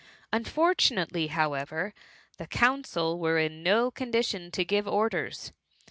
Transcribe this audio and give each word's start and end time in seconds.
Unfortunately, 0.33 1.27
however, 1.27 1.93
the 2.39 2.47
Council 2.47 3.19
were 3.19 3.37
in 3.37 3.61
no 3.61 3.91
condition 3.91 4.49
to 4.49 4.65
give 4.65 4.87
orders. 4.87 5.53